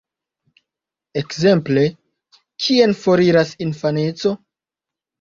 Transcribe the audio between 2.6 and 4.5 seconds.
"Kien foriras infaneco?